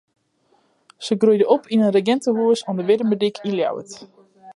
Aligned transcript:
Se 1.05 1.15
groeide 1.21 1.47
op 1.55 1.63
yn 1.73 1.85
in 1.85 1.95
regintehûs 1.97 2.61
oan 2.67 2.77
de 2.77 2.85
Wurdumerdyk 2.87 3.37
yn 3.47 3.55
Ljouwert. 3.57 3.93